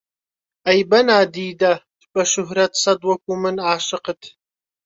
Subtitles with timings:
[0.65, 1.73] ئەی بە نادیدە،
[2.13, 4.21] بە شوهرەت سەد وەکوو من عاشقت